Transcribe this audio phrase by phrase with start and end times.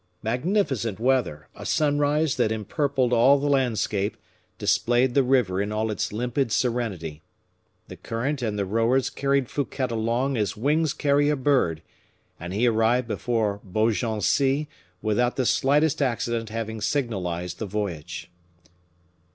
[0.23, 4.17] Magnificent weather, a sunrise that empurpled all the landscape,
[4.57, 7.21] displayed the river in all its limpid serenity.
[7.87, 11.83] The current and the rowers carried Fouquet along as wings carry a bird,
[12.39, 14.67] and he arrived before Beaugency
[15.03, 18.31] without the slightest accident having signalized the voyage.